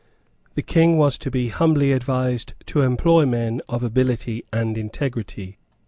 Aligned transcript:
The 0.55 0.63
King 0.63 0.97
was 0.97 1.19
to 1.19 1.29
be 1.29 1.49
humbly 1.49 1.91
advised 1.91 2.55
to 2.65 2.81
employ 2.81 3.27
men 3.27 3.61
of 3.69 3.83
ability 3.83 4.43
and 4.51 4.75
integrity. 4.75 5.59